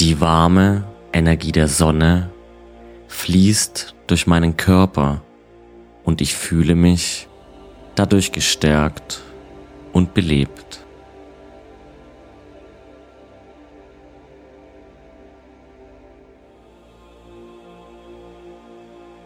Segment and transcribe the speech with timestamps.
[0.00, 0.84] Die warme
[1.14, 2.28] Energie der Sonne
[3.08, 5.22] fließt durch meinen Körper
[6.04, 7.28] und ich fühle mich
[7.94, 9.22] dadurch gestärkt
[9.94, 10.84] und belebt.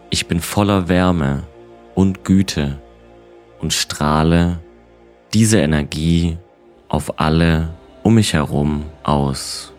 [0.09, 1.43] Ich bin voller Wärme
[1.95, 2.81] und Güte
[3.59, 4.59] und strahle
[5.33, 6.37] diese Energie
[6.87, 9.73] auf alle um mich herum aus.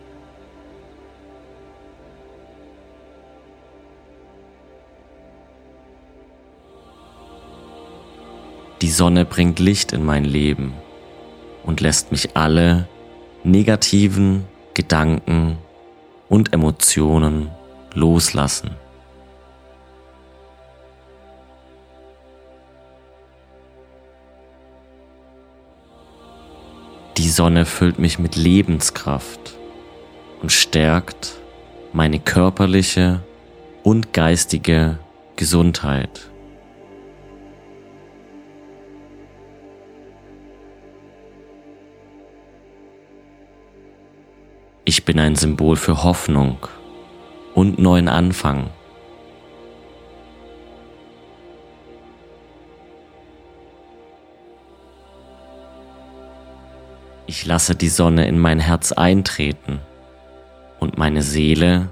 [8.83, 10.73] Die Sonne bringt Licht in mein Leben
[11.63, 12.89] und lässt mich alle
[13.45, 15.57] negativen Gedanken
[16.27, 17.49] und Emotionen
[17.93, 18.71] loslassen.
[27.17, 29.57] Die Sonne füllt mich mit Lebenskraft
[30.41, 31.39] und stärkt
[31.93, 33.21] meine körperliche
[33.81, 34.99] und geistige
[35.37, 36.32] Gesundheit.
[44.85, 46.57] Ich bin ein Symbol für Hoffnung
[47.53, 48.69] und neuen Anfang.
[57.27, 59.79] Ich lasse die Sonne in mein Herz eintreten
[60.81, 61.87] und meine Seele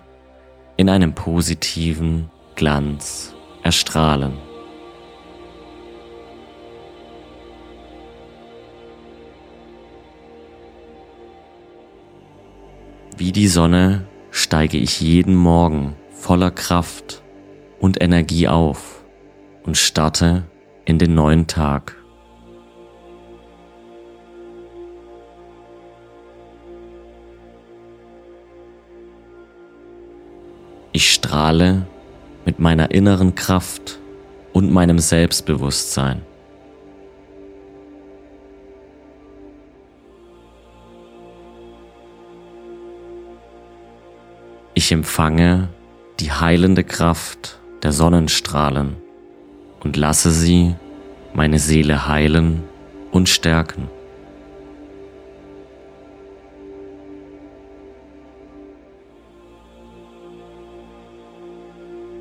[0.75, 4.50] in einem positiven Glanz erstrahlen.
[13.23, 17.22] Wie die Sonne steige ich jeden Morgen voller Kraft
[17.79, 19.06] und Energie auf
[19.62, 20.46] und starte
[20.85, 21.96] in den neuen Tag.
[30.91, 31.85] Ich strahle
[32.44, 34.00] mit meiner inneren Kraft
[34.51, 36.23] und meinem Selbstbewusstsein.
[44.91, 45.69] Ich empfange
[46.19, 48.97] die heilende Kraft der Sonnenstrahlen
[49.79, 50.75] und lasse sie
[51.34, 52.63] meine Seele heilen
[53.09, 53.88] und stärken.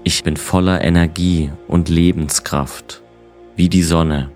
[0.04, 3.02] Ich bin voller Energie und Lebenskraft,
[3.56, 4.30] wie die Sonne.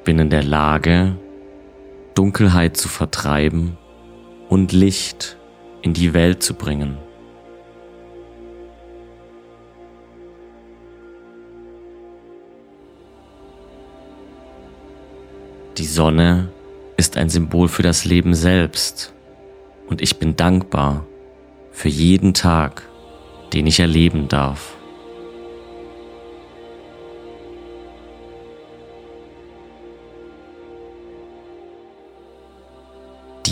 [0.00, 1.14] Ich bin in der Lage,
[2.14, 3.76] Dunkelheit zu vertreiben
[4.48, 5.36] und Licht
[5.82, 6.96] in die Welt zu bringen.
[15.76, 16.50] Die Sonne
[16.96, 19.12] ist ein Symbol für das Leben selbst
[19.86, 21.04] und ich bin dankbar
[21.72, 22.88] für jeden Tag,
[23.52, 24.79] den ich erleben darf.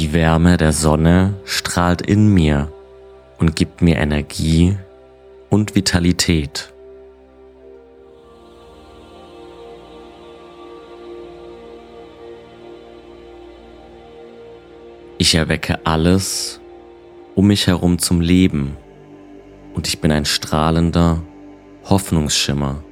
[0.09, 2.73] Die Wärme der Sonne strahlt in mir
[3.39, 4.75] und gibt mir Energie
[5.51, 6.73] und Vitalität.
[15.19, 16.59] Ich erwecke alles
[17.35, 18.79] um mich herum zum Leben
[19.75, 21.23] und ich bin ein strahlender
[21.85, 22.83] Hoffnungsschimmer.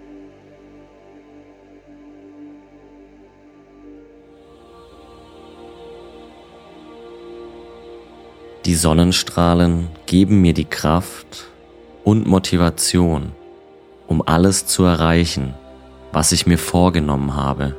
[8.67, 11.47] Die Sonnenstrahlen geben mir die Kraft
[12.03, 13.31] und Motivation,
[14.09, 15.55] um alles zu erreichen,
[16.11, 17.77] was ich mir vorgenommen habe.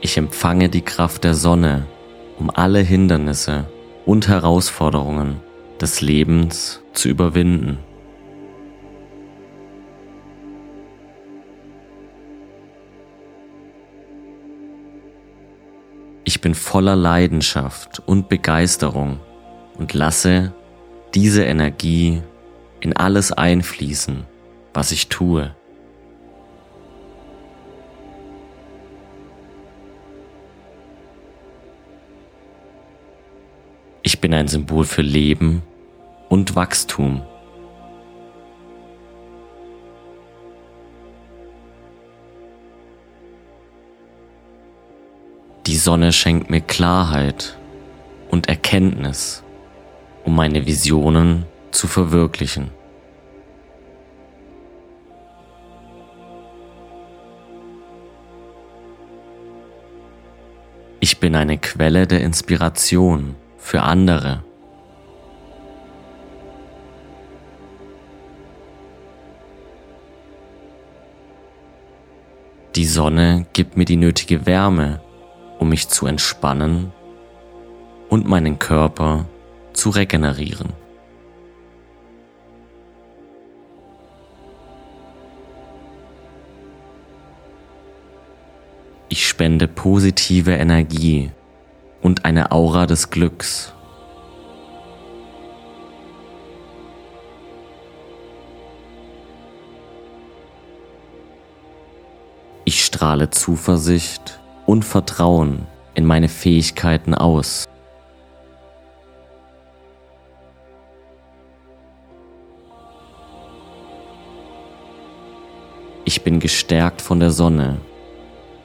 [0.00, 1.86] Ich empfange die Kraft der Sonne,
[2.38, 3.66] um alle Hindernisse
[4.06, 5.42] und Herausforderungen
[5.82, 7.76] des Lebens zu überwinden.
[16.28, 19.18] Ich bin voller Leidenschaft und Begeisterung
[19.78, 20.52] und lasse
[21.14, 22.20] diese Energie
[22.80, 24.26] in alles einfließen,
[24.74, 25.56] was ich tue.
[34.02, 35.62] Ich bin ein Symbol für Leben
[36.28, 37.22] und Wachstum.
[45.78, 47.56] Die Sonne schenkt mir Klarheit
[48.32, 49.44] und Erkenntnis
[50.24, 52.72] um meine Visionen zu verwirklichen.
[60.98, 64.42] Ich bin eine Quelle der Inspiration für andere.
[72.74, 75.00] Die Sonne gibt mir die nötige Wärme,
[75.58, 76.92] um mich zu entspannen
[78.08, 79.26] und meinen Körper
[79.72, 80.72] zu regenerieren.
[89.10, 91.30] Ich spende positive Energie
[92.02, 93.72] und eine Aura des Glücks.
[102.64, 104.37] Ich strahle Zuversicht
[104.68, 107.64] und Vertrauen in meine Fähigkeiten aus.
[116.04, 117.78] Ich bin gestärkt von der Sonne,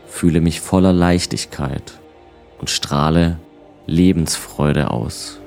[0.06, 1.98] fühle mich voller Leichtigkeit
[2.60, 3.40] und strahle
[3.88, 5.40] Lebensfreude aus.